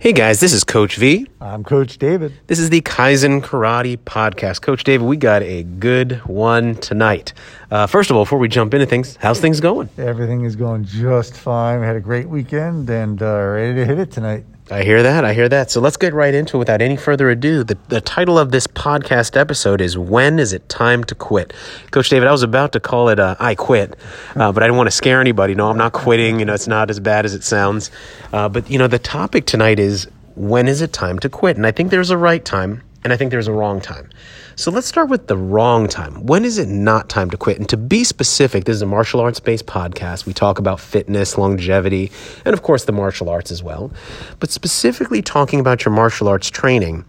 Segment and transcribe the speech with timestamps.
[0.00, 1.26] Hey guys, this is Coach V.
[1.40, 2.32] I'm Coach David.
[2.46, 4.62] This is the Kaizen Karate Podcast.
[4.62, 7.32] Coach David, we got a good one tonight.
[7.68, 9.88] Uh, first of all, before we jump into things, how's things going?
[9.98, 11.80] Everything is going just fine.
[11.80, 14.44] We had a great weekend and uh, ready to hit it tonight.
[14.70, 15.24] I hear that.
[15.24, 15.70] I hear that.
[15.70, 17.64] So let's get right into it without any further ado.
[17.64, 21.54] The, the title of this podcast episode is When is It Time to Quit?
[21.90, 23.96] Coach David, I was about to call it uh, I Quit,
[24.36, 25.54] uh, but I didn't want to scare anybody.
[25.54, 26.38] No, I'm not quitting.
[26.38, 27.90] You know, it's not as bad as it sounds.
[28.30, 31.56] Uh, but, you know, the topic tonight is When is it time to quit?
[31.56, 34.10] And I think there's a right time and I think there's a wrong time.
[34.56, 36.26] So let's start with the wrong time.
[36.26, 37.58] When is it not time to quit?
[37.58, 40.26] And to be specific, this is a martial arts based podcast.
[40.26, 42.10] We talk about fitness, longevity,
[42.44, 43.92] and of course the martial arts as well.
[44.40, 47.04] But specifically talking about your martial arts training,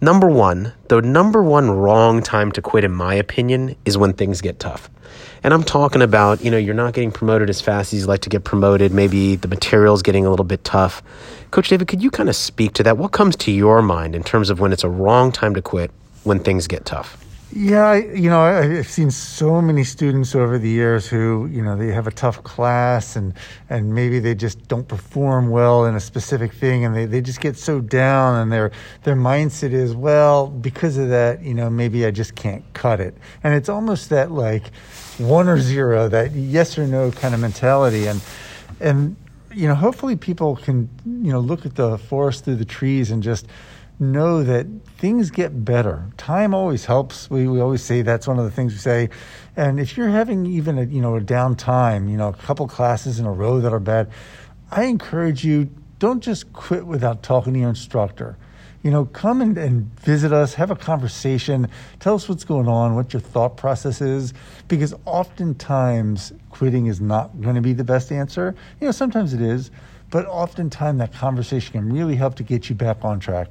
[0.00, 4.40] number one, the number one wrong time to quit, in my opinion, is when things
[4.40, 4.90] get tough.
[5.42, 8.20] And I'm talking about, you know, you're not getting promoted as fast as you'd like
[8.20, 8.92] to get promoted.
[8.92, 11.02] Maybe the material's getting a little bit tough.
[11.50, 12.98] Coach David, could you kind of speak to that?
[12.98, 15.90] What comes to your mind in terms of when it's a wrong time to quit
[16.24, 17.16] when things get tough?
[17.52, 21.76] Yeah, I, you know, I've seen so many students over the years who, you know,
[21.76, 23.34] they have a tough class and
[23.68, 27.40] and maybe they just don't perform well in a specific thing and they, they just
[27.40, 28.70] get so down and their
[29.02, 33.16] their mindset is, well, because of that, you know, maybe I just can't cut it.
[33.42, 34.70] And it's almost that like
[35.18, 38.20] one or zero, that yes or no kind of mentality and
[38.78, 39.16] and
[39.52, 43.24] you know, hopefully people can, you know, look at the forest through the trees and
[43.24, 43.48] just
[44.00, 44.66] know that
[44.98, 46.10] things get better.
[46.16, 47.28] Time always helps.
[47.30, 49.10] We, we always say that's one of the things we say.
[49.56, 52.66] And if you're having even a, you know, a down time, you know, a couple
[52.66, 54.10] classes in a row that are bad,
[54.70, 58.38] I encourage you, don't just quit without talking to your instructor.
[58.82, 62.94] You know, come and, and visit us, have a conversation, tell us what's going on,
[62.94, 64.32] what your thought process is,
[64.68, 68.54] because oftentimes quitting is not going to be the best answer.
[68.80, 69.70] You know, sometimes it is,
[70.08, 73.48] but oftentimes that conversation can really help to get you back on track.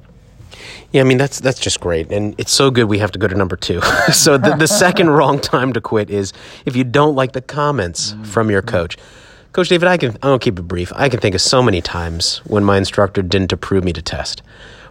[0.92, 2.84] Yeah, I mean that's that's just great, and it's so good.
[2.84, 3.80] We have to go to number two.
[4.12, 6.32] so the, the second wrong time to quit is
[6.66, 8.26] if you don't like the comments mm.
[8.26, 8.96] from your coach.
[9.52, 10.92] Coach David, I can I'll keep it brief.
[10.94, 14.42] I can think of so many times when my instructor didn't approve me to test,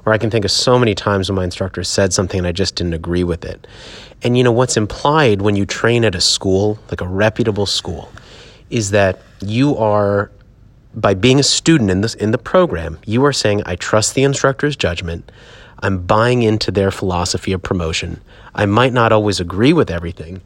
[0.05, 2.51] or I can think of so many times when my instructor said something and I
[2.51, 3.65] just didn't agree with it.
[4.21, 8.11] And you know what's implied when you train at a school, like a reputable school,
[8.69, 10.29] is that you are
[10.93, 14.23] by being a student in this in the program, you are saying, I trust the
[14.23, 15.31] instructor's judgment.
[15.81, 18.21] I'm buying into their philosophy of promotion.
[18.53, 20.41] I might not always agree with everything,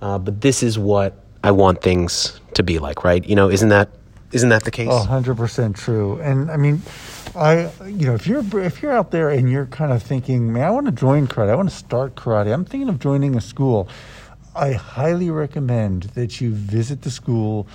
[0.00, 1.14] uh, but this is what
[1.44, 3.24] I want things to be like, right?
[3.26, 3.90] You know, isn't that
[4.32, 4.88] isn't that the case?
[4.90, 6.20] Oh, 100% true.
[6.20, 6.82] And I mean,
[7.34, 10.64] I you know, if you're if you're out there and you're kind of thinking, man,
[10.64, 11.50] I want to join karate.
[11.50, 12.52] I want to start karate.
[12.52, 13.88] I'm thinking of joining a school.
[14.54, 17.68] I highly recommend that you visit the school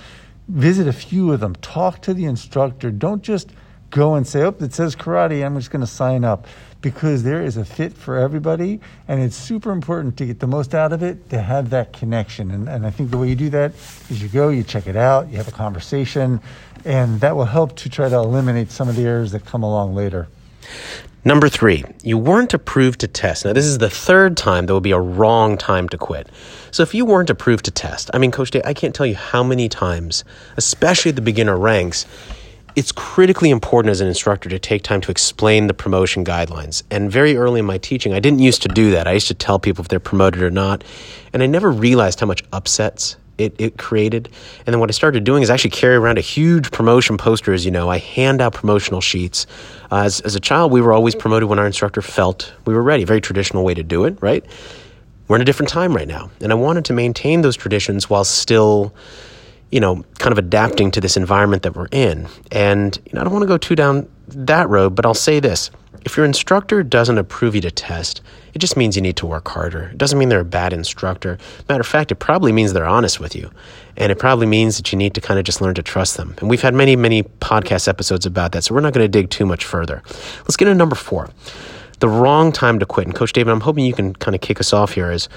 [0.48, 2.90] visit a few of them, talk to the instructor.
[2.90, 3.50] Don't just
[3.90, 6.46] go and say, oh, it says karate, I'm just going to sign up.
[6.80, 8.78] Because there is a fit for everybody,
[9.08, 12.50] and it's super important to get the most out of it, to have that connection.
[12.50, 13.72] And, and I think the way you do that
[14.10, 16.40] is you go, you check it out, you have a conversation,
[16.84, 19.94] and that will help to try to eliminate some of the errors that come along
[19.94, 20.28] later.
[21.26, 23.46] Number three, you weren't approved to test.
[23.46, 26.28] Now, this is the third time there will be a wrong time to quit.
[26.70, 29.14] So, if you weren't approved to test, I mean, Coach Dave, I can't tell you
[29.14, 30.22] how many times,
[30.58, 32.04] especially at the beginner ranks,
[32.76, 36.82] it's critically important as an instructor to take time to explain the promotion guidelines.
[36.90, 39.06] And very early in my teaching, I didn't used to do that.
[39.06, 40.84] I used to tell people if they're promoted or not.
[41.32, 44.28] And I never realized how much upsets it, it created.
[44.66, 47.52] And then what I started doing is actually carry around a huge promotion poster.
[47.52, 49.46] As you know, I hand out promotional sheets.
[49.90, 52.82] Uh, as, as a child, we were always promoted when our instructor felt we were
[52.82, 53.04] ready.
[53.04, 54.44] Very traditional way to do it, right?
[55.28, 56.30] We're in a different time right now.
[56.40, 58.94] And I wanted to maintain those traditions while still,
[59.70, 62.28] you know, kind of adapting to this environment that we're in.
[62.52, 65.40] And you know, I don't want to go too down that road, but I'll say
[65.40, 65.70] this.
[66.04, 68.20] If your instructor doesn't approve you to test,
[68.52, 69.84] it just means you need to work harder.
[69.84, 71.38] It doesn't mean they're a bad instructor.
[71.68, 73.50] Matter of fact, it probably means they're honest with you.
[73.96, 76.34] And it probably means that you need to kind of just learn to trust them.
[76.40, 79.30] And we've had many, many podcast episodes about that, so we're not going to dig
[79.30, 80.02] too much further.
[80.40, 81.30] Let's get into number four.
[82.00, 83.06] The wrong time to quit.
[83.06, 85.28] And Coach David, I'm hoping you can kind of kick us off here is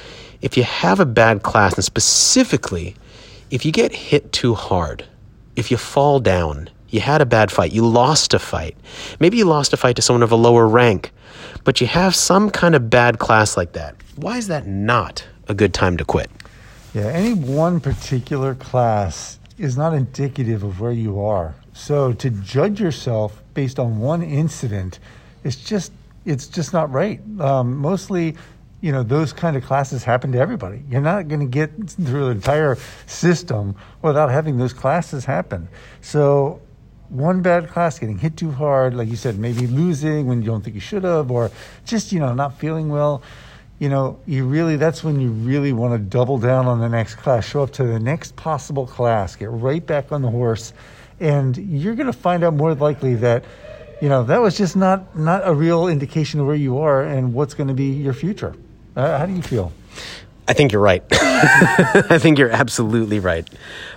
[0.42, 2.96] if you have a bad class, and specifically
[3.50, 5.06] if you get hit too hard,
[5.56, 7.72] if you fall down, you had a bad fight.
[7.72, 8.78] You lost a fight.
[9.20, 11.12] Maybe you lost a fight to someone of a lower rank,
[11.64, 13.96] but you have some kind of bad class like that.
[14.16, 16.30] Why is that not a good time to quit?
[16.94, 21.56] Yeah, any one particular class is not indicative of where you are.
[21.74, 25.00] So to judge yourself based on one incident,
[25.44, 25.92] it's just
[26.26, 27.22] it's just not right.
[27.40, 28.36] Um, mostly,
[28.82, 30.84] you know, those kind of classes happen to everybody.
[30.90, 35.70] You're not going to get through the entire system without having those classes happen.
[36.02, 36.60] So
[37.10, 40.62] one bad class, getting hit too hard, like you said, maybe losing when you don't
[40.64, 41.52] think you should have, or
[41.86, 43.22] just, you know, not feeling well,
[43.80, 47.16] you know, you really, that's when you really want to double down on the next
[47.16, 50.74] class, show up to the next possible class, get right back on the horse.
[51.20, 53.46] And you're going to find out more likely that,
[54.02, 57.34] you know, that was just not, not a real indication of where you are and
[57.34, 58.56] what's going to be your future.
[58.96, 59.72] Uh, how do you feel?
[60.48, 61.04] I think you're right.
[61.12, 63.48] I think you're absolutely right.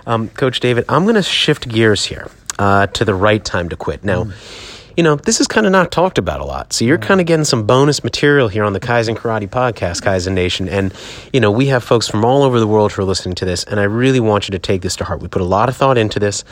[0.05, 3.75] Um, Coach David, I'm going to shift gears here uh, to the right time to
[3.75, 4.03] quit.
[4.03, 4.93] Now, mm.
[4.97, 6.73] you know, this is kind of not talked about a lot.
[6.73, 7.03] So you're mm.
[7.03, 10.69] kind of getting some bonus material here on the Kaizen Karate podcast, Kaizen Nation.
[10.69, 10.93] And,
[11.33, 13.63] you know, we have folks from all over the world who are listening to this.
[13.63, 15.21] And I really want you to take this to heart.
[15.21, 16.43] We put a lot of thought into this.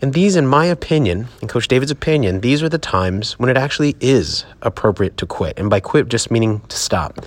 [0.00, 3.56] And these, in my opinion, in Coach David's opinion, these are the times when it
[3.56, 5.58] actually is appropriate to quit.
[5.58, 7.18] And by quit, just meaning to stop.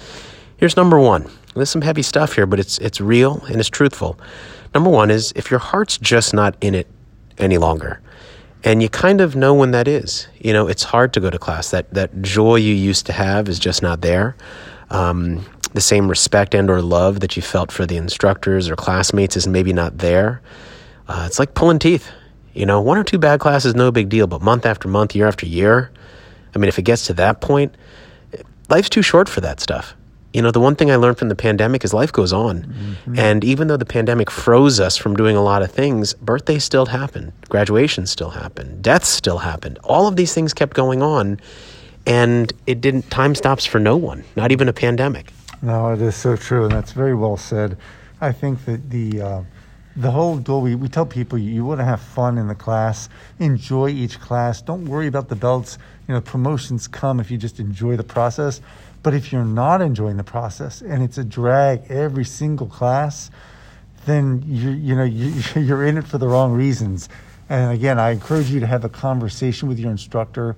[0.55, 1.29] Here's number one.
[1.53, 4.17] There's some heavy stuff here, but it's it's real and it's truthful.
[4.73, 6.87] Number one is if your heart's just not in it
[7.41, 7.99] any longer,
[8.63, 10.27] and you kind of know when that is.
[10.39, 11.71] You know, it's hard to go to class.
[11.71, 14.35] That that joy you used to have is just not there.
[14.89, 19.37] Um, the same respect and or love that you felt for the instructors or classmates
[19.37, 20.41] is maybe not there.
[21.07, 22.09] Uh, it's like pulling teeth.
[22.53, 25.27] You know, one or two bad classes, no big deal, but month after month, year
[25.27, 25.89] after year,
[26.53, 27.75] I mean, if it gets to that point,
[28.69, 29.95] life's too short for that stuff
[30.33, 32.61] you know, the one thing I learned from the pandemic is life goes on.
[32.61, 33.19] Mm-hmm.
[33.19, 36.85] And even though the pandemic froze us from doing a lot of things, birthdays still
[36.85, 39.77] happened, graduations still happened, deaths still happened.
[39.83, 41.39] All of these things kept going on.
[42.07, 45.31] And it didn't, time stops for no one, not even a pandemic.
[45.61, 46.63] No, it is so true.
[46.63, 47.77] And that's very well said.
[48.21, 49.43] I think that the, uh,
[49.95, 52.55] the whole goal, we, we tell people you, you want to have fun in the
[52.55, 55.77] class, enjoy each class, don't worry about the belts.
[56.07, 58.61] You know, promotions come if you just enjoy the process.
[59.03, 63.31] But if you're not enjoying the process and it's a drag every single class,
[64.05, 67.09] then you you know you, you're in it for the wrong reasons.
[67.49, 70.55] And again, I encourage you to have a conversation with your instructor,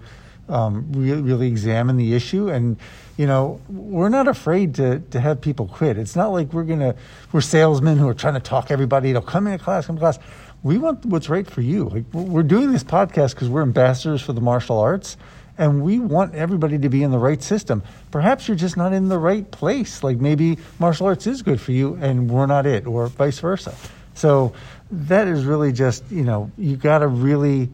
[0.48, 2.50] um, really, really examine the issue.
[2.50, 2.78] And
[3.18, 5.98] you know, we're not afraid to to have people quit.
[5.98, 6.96] It's not like we're gonna
[7.32, 10.20] we're salesmen who are trying to talk everybody to come into class, come to class.
[10.64, 11.90] We want what's right for you.
[11.90, 15.18] Like we're doing this podcast because we're ambassadors for the martial arts
[15.58, 17.84] and we want everybody to be in the right system.
[18.12, 20.04] Perhaps you're just not in the right place.
[20.04, 23.76] Like maybe martial arts is good for you and we're not it, or vice versa.
[24.16, 24.54] So
[24.92, 27.70] that is really just, you know, you got to really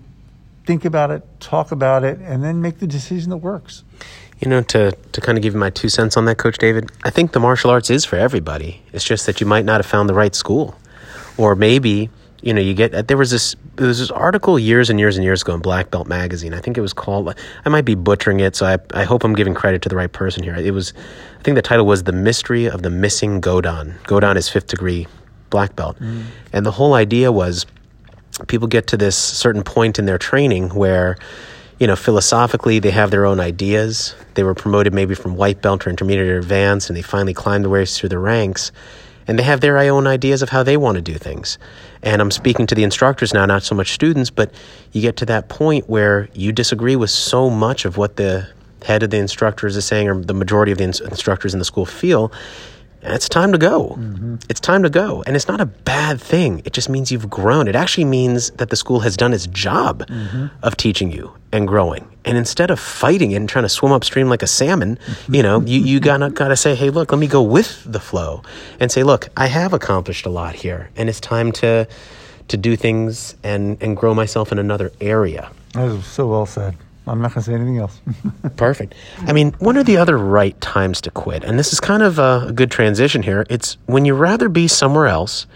[0.66, 3.84] think about it, talk about it, and then make the decision that works.
[4.40, 6.90] You know, to, to kind of give you my two cents on that, Coach David,
[7.04, 8.82] I think the martial arts is for everybody.
[8.94, 10.76] It's just that you might not have found the right school.
[11.38, 12.10] Or maybe
[12.42, 15.24] you know, you get there was this there was this article years and years and
[15.24, 16.54] years ago in Black Belt magazine.
[16.54, 17.34] I think it was called.
[17.64, 20.12] I might be butchering it, so I I hope I'm giving credit to the right
[20.12, 20.54] person here.
[20.56, 20.94] It was,
[21.40, 25.08] I think the title was "The Mystery of the Missing Godan." Godan is fifth degree
[25.50, 26.26] black belt, mm.
[26.52, 27.66] and the whole idea was
[28.48, 31.18] people get to this certain point in their training where
[31.80, 34.14] you know, philosophically, they have their own ideas.
[34.34, 37.64] They were promoted maybe from white belt or intermediate or advanced, and they finally climbed
[37.64, 38.74] the way through the ranks
[39.30, 41.60] and they have their own ideas of how they want to do things.
[42.02, 44.52] And I'm speaking to the instructors now, not so much students, but
[44.92, 48.50] you get to that point where you disagree with so much of what the
[48.84, 51.86] head of the instructors is saying, or the majority of the instructors in the school
[51.86, 52.32] feel,
[53.02, 53.96] it's time to go.
[53.98, 54.36] Mm-hmm.
[54.50, 55.24] It's time to go.
[55.26, 56.62] And it's not a bad thing.
[56.66, 57.68] It just means you've grown.
[57.68, 60.48] It actually means that the school has done its job mm-hmm.
[60.64, 62.08] of teaching you and growing.
[62.26, 65.36] And instead of fighting it and trying to swim upstream like a salmon, mm-hmm.
[65.36, 68.44] you know, you, you gotta, gotta say, hey, look, let me go with the flow
[68.80, 70.90] and say, look, I have accomplished a lot here.
[70.96, 71.88] And it's time to,
[72.50, 75.52] to do things and, and grow myself in another area.
[75.74, 76.76] That was so well said.
[77.10, 78.00] I'm not going to say anything else.
[78.56, 78.94] Perfect.
[79.20, 81.44] I mean, when are the other right times to quit?
[81.44, 83.46] And this is kind of a good transition here.
[83.50, 85.48] It's when you rather be somewhere else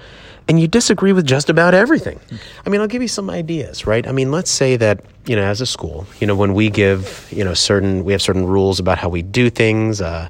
[0.47, 2.19] and you disagree with just about everything.
[2.65, 4.05] I mean, I'll give you some ideas, right?
[4.07, 7.29] I mean, let's say that, you know, as a school, you know, when we give,
[7.31, 10.29] you know, certain, we have certain rules about how we do things, uh,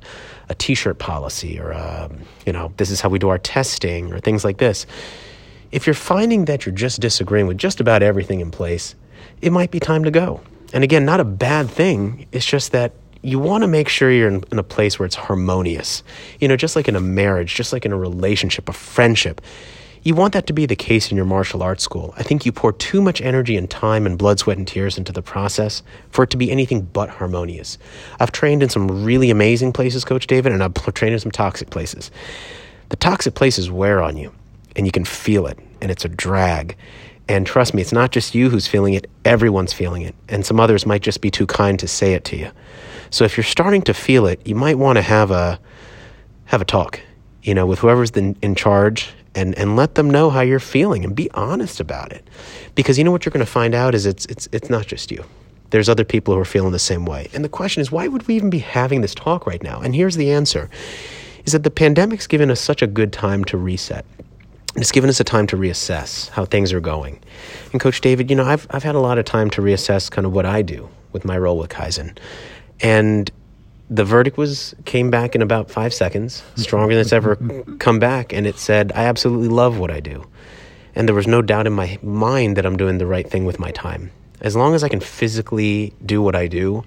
[0.50, 2.10] a t-shirt policy or, uh,
[2.46, 4.86] you know, this is how we do our testing or things like this.
[5.72, 8.94] If you're finding that you're just disagreeing with just about everything in place,
[9.42, 10.42] it might be time to go.
[10.74, 12.26] And again, not a bad thing.
[12.32, 15.16] It's just that you want to make sure you're in, in, a place where it's
[15.16, 16.04] harmonious.
[16.42, 19.40] You know, just like in a marriage, just like in a relationship, a friendship.
[20.06, 22.14] You want that to be the case in your martial arts school.
[22.18, 25.14] I think you pour too much energy and time and blood, sweat, and tears into
[25.14, 27.78] the process for it to be anything but harmonious.
[28.20, 31.70] I've trained in some really amazing places, Coach David, and I've trained in some toxic
[31.70, 32.12] places.
[32.90, 34.34] The toxic places wear on you,
[34.76, 36.76] and you can feel it, and it's a drag.
[37.28, 40.16] And trust me, it's not just you who's feeling it, everyone's feeling it.
[40.28, 42.52] And some others might just be too kind to say it to you.
[43.10, 45.60] So if you're starting to feel it, you might want to have a
[46.46, 47.00] have a talk,
[47.42, 51.04] you know, with whoever's the, in charge and, and let them know how you're feeling
[51.04, 52.28] and be honest about it.
[52.76, 55.12] Because you know what you're going to find out is it's, it's, it's not just
[55.12, 55.24] you.
[55.70, 57.30] There's other people who are feeling the same way.
[57.34, 59.80] And the question is, why would we even be having this talk right now?
[59.82, 60.70] And here's the answer
[61.46, 64.06] is that the pandemic's given us such a good time to reset.
[64.76, 67.20] It's given us a time to reassess how things are going.
[67.72, 70.26] And Coach David, you know, I've, I've had a lot of time to reassess kind
[70.26, 72.18] of what I do with my role with Kaizen.
[72.82, 73.32] And
[73.90, 77.36] the verdict was came back in about five seconds, stronger than it's ever
[77.78, 80.26] come back, and it said, I absolutely love what I do.
[80.96, 83.60] And there was no doubt in my mind that I'm doing the right thing with
[83.60, 84.12] my time.
[84.42, 86.84] As long as I can physically do what I do,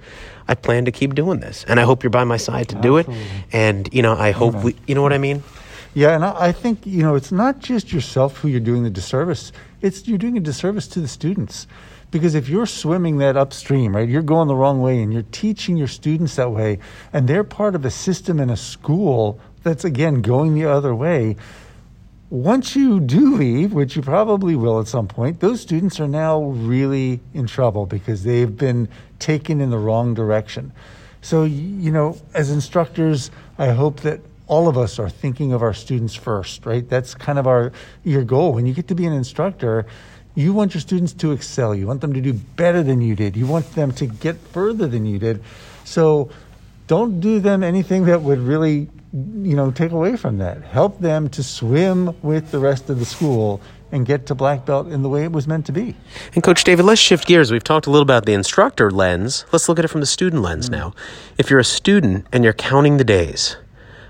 [0.49, 1.65] I plan to keep doing this.
[1.67, 3.09] And I hope you're by my side to do it.
[3.53, 5.43] And, you know, I hope we, you know what I mean?
[5.97, 9.51] Yeah, and I think you know it's not just yourself who you're doing the disservice.
[9.81, 11.67] It's you're doing a disservice to the students,
[12.11, 15.79] because if you're swimming that upstream, right, you're going the wrong way, and you're teaching
[15.79, 16.81] your students that way,
[17.15, 21.35] and they're part of a system in a school that's again going the other way.
[22.29, 26.43] Once you do leave, which you probably will at some point, those students are now
[26.43, 28.87] really in trouble because they've been
[29.19, 30.75] taken in the wrong direction.
[31.23, 35.75] So, you know, as instructors, I hope that all of us are thinking of our
[35.75, 36.89] students first, right?
[36.89, 37.73] That's kind of our
[38.05, 38.53] your goal.
[38.53, 39.87] When you get to be an instructor,
[40.35, 41.75] you want your students to excel.
[41.75, 43.37] You want them to do better than you did.
[43.37, 45.43] You want them to get further than you did.
[45.85, 46.31] So
[46.87, 50.63] don't do them anything that would really, you know, take away from that.
[50.63, 53.61] Help them to swim with the rest of the school
[53.93, 55.97] and get to black belt in the way it was meant to be.
[56.35, 57.51] And Coach David, let's shift gears.
[57.51, 59.45] We've talked a little about the instructor lens.
[59.53, 60.73] Let's look at it from the student lens mm.
[60.73, 60.95] now.
[61.39, 63.57] If you're a student and you're counting the days,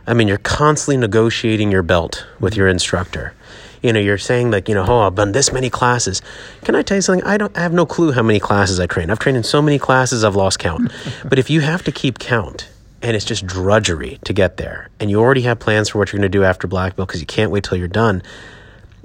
[0.07, 3.35] I mean, you're constantly negotiating your belt with your instructor.
[3.83, 6.23] You know, you're saying like, you know, oh, I've done this many classes.
[6.65, 7.25] Can I tell you something?
[7.25, 9.11] I don't I have no clue how many classes I train.
[9.11, 10.93] I've trained in so many classes I've lost count.
[11.29, 12.69] but if you have to keep count
[13.03, 16.19] and it's just drudgery to get there, and you already have plans for what you're
[16.19, 18.23] going to do after black belt because you can't wait till you're done,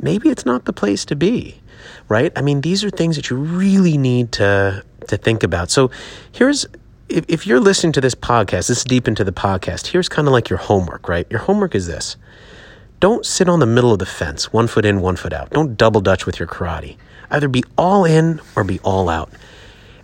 [0.01, 1.61] maybe it's not the place to be,
[2.07, 2.31] right?
[2.35, 5.71] I mean, these are things that you really need to to think about.
[5.71, 5.89] So,
[6.31, 6.65] here's
[7.11, 9.87] if, if you're listening to this podcast, this is deep into the podcast.
[9.87, 11.27] Here's kind of like your homework, right?
[11.29, 12.17] Your homework is this:
[12.99, 15.49] don't sit on the middle of the fence, one foot in, one foot out.
[15.51, 16.97] Don't double dutch with your karate.
[17.29, 19.31] Either be all in or be all out,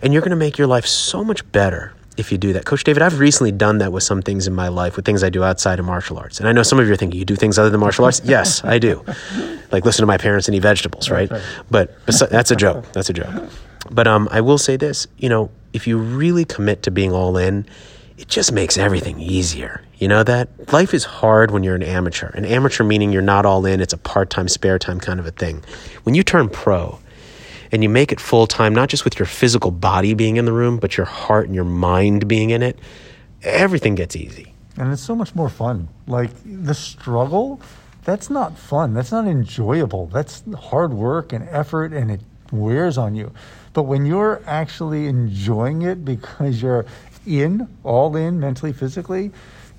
[0.02, 2.64] and you're going to make your life so much better if you do that.
[2.64, 5.30] Coach David, I've recently done that with some things in my life, with things I
[5.30, 6.40] do outside of martial arts.
[6.40, 8.20] And I know some of you are thinking, you do things other than martial arts?
[8.24, 9.04] yes, I do.
[9.70, 11.30] Like listen to my parents and eat vegetables, right?
[11.70, 12.90] But besi- that's a joke.
[12.92, 13.50] That's a joke.
[13.90, 17.36] But um, I will say this, you know, if you really commit to being all
[17.36, 17.66] in,
[18.16, 19.82] it just makes everything easier.
[19.98, 20.72] You know that?
[20.72, 22.28] Life is hard when you're an amateur.
[22.30, 25.26] An amateur meaning you're not all in, it's a part time, spare time kind of
[25.26, 25.62] a thing.
[26.02, 26.98] When you turn pro,
[27.72, 30.52] and you make it full time, not just with your physical body being in the
[30.52, 32.78] room, but your heart and your mind being in it,
[33.42, 34.54] everything gets easy.
[34.76, 35.88] And it's so much more fun.
[36.06, 37.60] Like the struggle,
[38.04, 38.94] that's not fun.
[38.94, 40.06] That's not enjoyable.
[40.06, 42.20] That's hard work and effort and it
[42.52, 43.32] wears on you.
[43.72, 46.86] But when you're actually enjoying it because you're
[47.26, 49.30] in, all in, mentally, physically,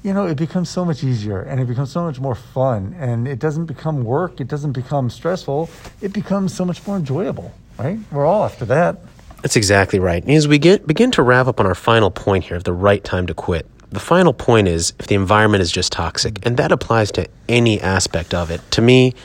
[0.04, 2.96] you know, it becomes so much easier and it becomes so much more fun.
[2.98, 5.70] And it doesn't become work, it doesn't become stressful,
[6.02, 8.00] it becomes so much more enjoyable, right?
[8.12, 8.98] We're all after that.
[9.42, 10.22] That's exactly right.
[10.22, 12.74] And as we get begin to wrap up on our final point here of the
[12.74, 16.58] right time to quit, the final point is if the environment is just toxic, and
[16.58, 18.62] that applies to any aspect of it.
[18.72, 19.16] To me,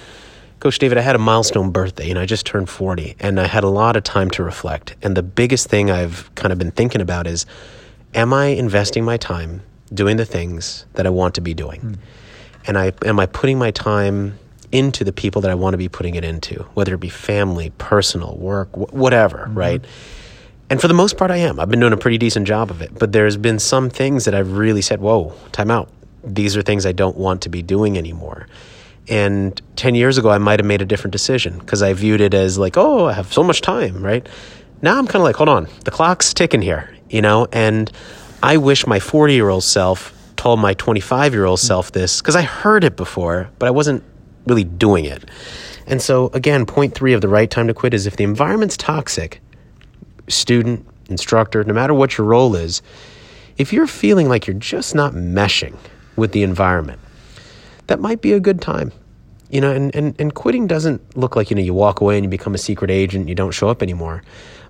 [0.64, 3.64] Coach David, I had a milestone birthday and I just turned 40 and I had
[3.64, 4.96] a lot of time to reflect.
[5.02, 7.44] And the biggest thing I've kind of been thinking about is
[8.14, 9.60] am I investing my time
[9.92, 11.80] doing the things that I want to be doing?
[11.80, 11.94] Hmm.
[12.66, 14.38] And I am I putting my time
[14.72, 17.70] into the people that I want to be putting it into, whether it be family,
[17.76, 19.58] personal, work, wh- whatever, mm-hmm.
[19.58, 19.84] right?
[20.70, 21.60] And for the most part, I am.
[21.60, 22.98] I've been doing a pretty decent job of it.
[22.98, 25.90] But there's been some things that I've really said, whoa, time out.
[26.24, 28.46] These are things I don't want to be doing anymore.
[29.08, 32.32] And 10 years ago, I might have made a different decision because I viewed it
[32.32, 34.26] as like, oh, I have so much time, right?
[34.80, 37.46] Now I'm kind of like, hold on, the clock's ticking here, you know?
[37.52, 37.90] And
[38.42, 41.66] I wish my 40 year old self told my 25 year old mm.
[41.66, 44.02] self this because I heard it before, but I wasn't
[44.46, 45.24] really doing it.
[45.86, 48.76] And so, again, point three of the right time to quit is if the environment's
[48.76, 49.40] toxic,
[50.28, 52.82] student, instructor, no matter what your role is,
[53.56, 55.76] if you're feeling like you're just not meshing
[56.16, 57.00] with the environment,
[57.86, 58.92] that might be a good time.
[59.50, 62.24] You know, and, and, and quitting doesn't look like, you know, you walk away and
[62.24, 64.22] you become a secret agent, you don't show up anymore.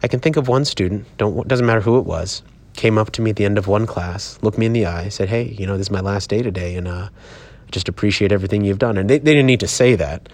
[0.03, 2.43] I can think of one student, don't doesn't matter who it was,
[2.75, 5.09] came up to me at the end of one class, looked me in the eye,
[5.09, 8.31] said, Hey, you know, this is my last day today and uh I just appreciate
[8.31, 8.99] everything you've done.
[8.99, 10.29] And they, they didn't need to say that.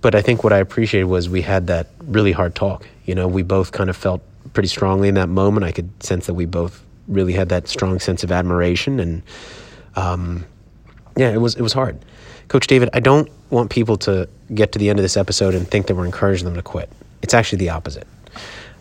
[0.00, 2.88] But I think what I appreciated was we had that really hard talk.
[3.04, 4.20] You know, we both kind of felt
[4.52, 5.64] pretty strongly in that moment.
[5.64, 9.22] I could sense that we both really had that strong sense of admiration and
[9.94, 10.44] um,
[11.16, 12.04] yeah, it was it was hard.
[12.52, 15.66] Coach David, I don't want people to get to the end of this episode and
[15.66, 16.92] think that we're encouraging them to quit.
[17.22, 18.06] It's actually the opposite.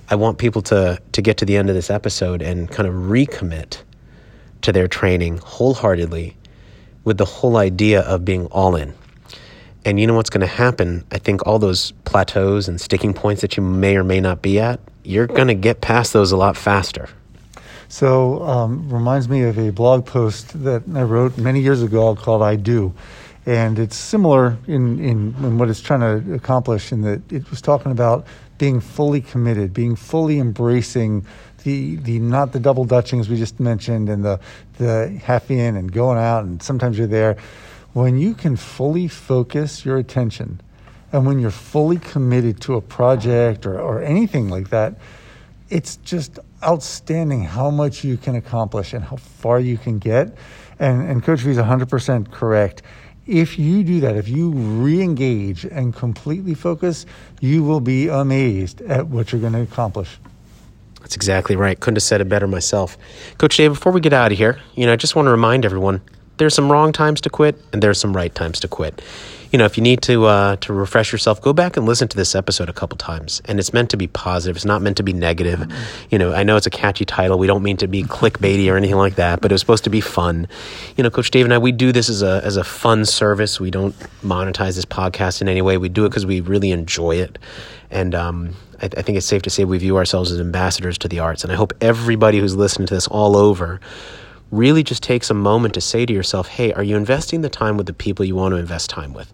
[0.10, 2.94] I want people to to get to the end of this episode and kind of
[2.94, 3.78] recommit
[4.64, 6.36] to their training wholeheartedly
[7.06, 8.94] with the whole idea of being all in.
[9.86, 11.06] And you know what's going to happen?
[11.10, 14.60] I think all those plateaus and sticking points that you may or may not be
[14.60, 17.08] at, you're going to get past those a lot faster.
[17.88, 22.42] So, um, reminds me of a blog post that I wrote many years ago called
[22.42, 22.94] I Do.
[23.46, 27.62] And it's similar in, in, in what it's trying to accomplish, in that it was
[27.62, 28.28] talking about
[28.60, 31.26] being fully committed, being fully embracing
[31.64, 34.40] the the not the double dutchings we just mentioned and the
[34.78, 37.38] the half in and going out and sometimes you're there.
[37.94, 40.62] When you can fully focus your attention
[41.12, 44.96] and when you're fully committed to a project or, or anything like that
[45.72, 50.36] it's just outstanding how much you can accomplish and how far you can get.
[50.80, 52.84] And and coach v is 100% correct
[53.28, 57.06] if you do that if you re-engage and completely focus
[57.40, 60.20] you will be amazed at what you're going to accomplish
[61.02, 61.80] that's exactly right.
[61.80, 62.98] Couldn't have said it better myself.
[63.38, 65.66] Coach Dave, before we get out of here, you know, I just want to remind
[65.66, 66.02] everyone
[66.38, 69.02] there's some wrong times to quit and there's some right times to quit.
[69.52, 72.16] You know, if you need to uh, to refresh yourself, go back and listen to
[72.16, 73.42] this episode a couple times.
[73.46, 74.56] And it's meant to be positive.
[74.56, 75.60] It's not meant to be negative.
[75.60, 76.06] Mm-hmm.
[76.10, 77.38] You know, I know it's a catchy title.
[77.38, 79.90] We don't mean to be clickbaity or anything like that, but it was supposed to
[79.90, 80.48] be fun.
[80.96, 83.60] You know, Coach Dave and I, we do this as a as a fun service.
[83.60, 83.94] We don't
[84.24, 85.78] monetize this podcast in any way.
[85.78, 87.38] We do it because we really enjoy it.
[87.90, 91.08] And um, I, I think it's safe to say we view ourselves as ambassadors to
[91.08, 91.44] the arts.
[91.44, 93.82] And I hope everybody who's listening to this all over
[94.52, 97.78] really just takes a moment to say to yourself, hey, are you investing the time
[97.78, 99.34] with the people you want to invest time with?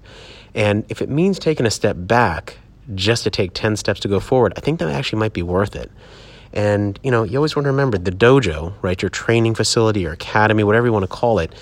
[0.54, 2.58] And if it means taking a step back
[2.96, 5.76] just to take 10 steps to go forward, I think that actually might be worth
[5.76, 5.92] it.
[6.54, 9.02] And, you know, you always want to remember the dojo, right?
[9.02, 11.54] Your training facility or academy, whatever you want to call it,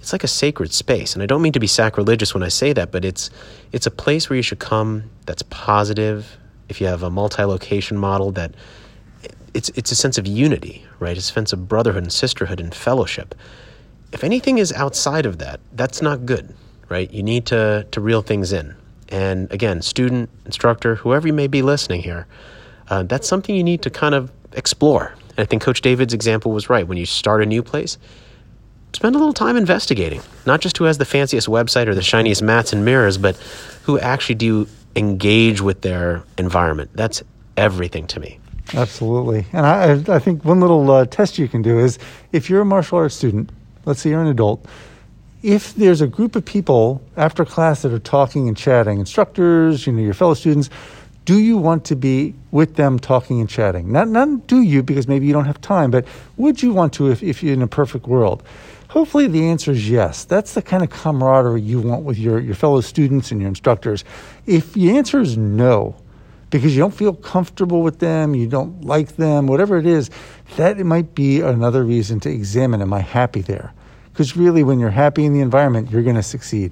[0.00, 1.14] it's like a sacred space.
[1.14, 3.30] And I don't mean to be sacrilegious when I say that, but it's
[3.70, 6.36] it's a place where you should come that's positive,
[6.68, 8.54] if you have a multi-location model that
[9.54, 11.16] it's it's a sense of unity, right?
[11.16, 13.34] It's a sense of brotherhood and sisterhood and fellowship.
[14.12, 16.54] If anything is outside of that, that's not good,
[16.88, 17.10] right?
[17.12, 18.74] You need to to reel things in.
[19.08, 22.26] And again, student, instructor, whoever you may be listening here,
[22.88, 25.14] uh, that's something you need to kind of explore.
[25.36, 26.86] And I think Coach David's example was right.
[26.86, 27.98] When you start a new place,
[28.94, 30.22] spend a little time investigating.
[30.46, 33.36] Not just who has the fanciest website or the shiniest mats and mirrors, but
[33.84, 36.90] who actually do engage with their environment.
[36.94, 37.22] That's
[37.56, 38.38] everything to me.
[38.74, 39.46] Absolutely.
[39.52, 41.98] And I, I think one little uh, test you can do is
[42.32, 43.50] if you're a martial arts student,
[43.84, 44.64] let's say you're an adult,
[45.42, 49.92] if there's a group of people after class that are talking and chatting, instructors, you
[49.92, 50.70] know, your fellow students,
[51.24, 53.92] do you want to be with them talking and chatting?
[53.92, 57.10] Not, not do you, because maybe you don't have time, but would you want to
[57.10, 58.42] if, if you're in a perfect world?
[58.88, 60.24] Hopefully, the answer is yes.
[60.24, 64.04] That's the kind of camaraderie you want with your, your fellow students and your instructors.
[64.46, 65.94] If the answer is no,
[66.52, 70.10] because you don't feel comfortable with them, you don't like them, whatever it is,
[70.56, 73.72] that might be another reason to examine am I happy there?
[74.12, 76.70] Because really, when you're happy in the environment, you're going to succeed.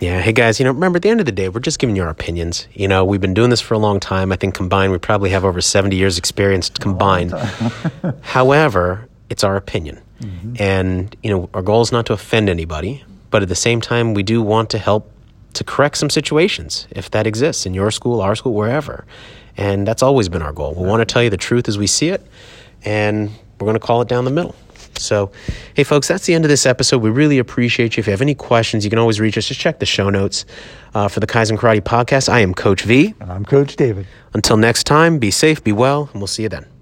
[0.00, 0.20] Yeah.
[0.22, 2.02] Hey, guys, you know, remember at the end of the day, we're just giving you
[2.02, 2.66] our opinions.
[2.72, 4.32] You know, we've been doing this for a long time.
[4.32, 7.32] I think combined, we probably have over 70 years' experience combined.
[8.22, 10.00] However, it's our opinion.
[10.20, 10.54] Mm-hmm.
[10.58, 14.14] And, you know, our goal is not to offend anybody, but at the same time,
[14.14, 15.10] we do want to help
[15.54, 19.04] to correct some situations if that exists in your school, our school, wherever.
[19.56, 20.74] And that's always been our goal.
[20.74, 22.26] We want to tell you the truth as we see it,
[22.84, 24.54] and we're going to call it down the middle.
[24.98, 25.32] So,
[25.74, 26.98] hey, folks, that's the end of this episode.
[26.98, 28.00] We really appreciate you.
[28.00, 29.46] If you have any questions, you can always reach us.
[29.46, 30.44] Just check the show notes
[30.94, 32.28] uh, for the Kaizen Karate podcast.
[32.28, 33.14] I am Coach V.
[33.20, 34.06] And I'm Coach David.
[34.34, 36.73] Until next time, be safe, be well, and we'll see you then.